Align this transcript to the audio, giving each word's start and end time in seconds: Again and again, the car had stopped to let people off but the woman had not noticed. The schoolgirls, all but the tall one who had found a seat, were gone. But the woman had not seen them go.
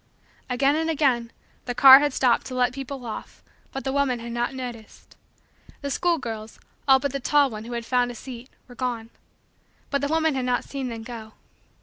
Again 0.49 0.75
and 0.75 0.89
again, 0.89 1.31
the 1.65 1.75
car 1.75 1.99
had 1.99 2.11
stopped 2.11 2.47
to 2.47 2.55
let 2.55 2.73
people 2.73 3.05
off 3.05 3.43
but 3.71 3.83
the 3.83 3.93
woman 3.93 4.17
had 4.17 4.31
not 4.31 4.51
noticed. 4.55 5.15
The 5.81 5.91
schoolgirls, 5.91 6.59
all 6.87 6.97
but 6.97 7.11
the 7.11 7.19
tall 7.19 7.51
one 7.51 7.65
who 7.65 7.73
had 7.73 7.85
found 7.85 8.09
a 8.09 8.15
seat, 8.15 8.49
were 8.67 8.73
gone. 8.73 9.11
But 9.91 10.01
the 10.01 10.07
woman 10.07 10.33
had 10.33 10.45
not 10.45 10.63
seen 10.63 10.87
them 10.87 11.03
go. 11.03 11.33